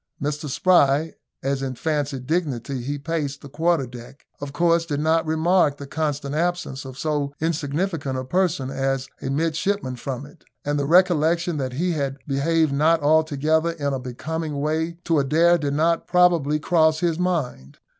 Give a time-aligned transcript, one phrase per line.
[0.19, 1.13] Mr Spry,
[1.43, 5.85] as in fancied dignity he paced the quarter deck, of course did not remark the
[5.85, 11.57] constant absence of so insignificant a person as a midshipman from it; and the recollection
[11.57, 16.59] that he had behaved not altogether in a becoming way to Adair did not probably
[16.59, 17.77] cross his mind.